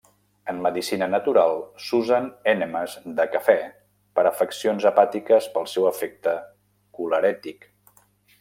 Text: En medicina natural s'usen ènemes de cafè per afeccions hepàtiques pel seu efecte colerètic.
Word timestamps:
En 0.51 0.59
medicina 0.65 1.07
natural 1.15 1.59
s'usen 1.87 2.25
ènemes 2.55 2.95
de 3.21 3.27
cafè 3.35 3.57
per 4.19 4.25
afeccions 4.33 4.89
hepàtiques 4.93 5.53
pel 5.59 5.71
seu 5.77 5.89
efecte 5.95 6.37
colerètic. 7.01 7.73